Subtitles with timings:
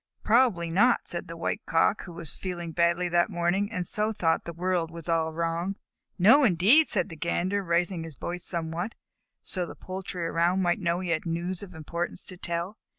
[0.23, 4.45] "Probably not," said the White Cock, who was feeling badly that morning, and so thought
[4.45, 5.75] the world was all wrong.
[6.17, 8.95] "No indeed," said the Gander, raising his voice somewhat,
[9.41, 12.79] so that the poultry around might know he had news of importance to tell.